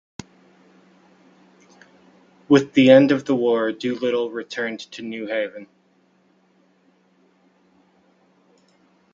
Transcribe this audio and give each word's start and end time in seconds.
With 2.49 2.73
the 2.73 2.89
end 2.89 3.11
of 3.11 3.25
the 3.25 3.35
war 3.35 3.71
Doolittle 3.71 4.31
returned 4.31 4.79
to 4.93 5.03
New 5.03 5.27
Haven. 5.27 5.67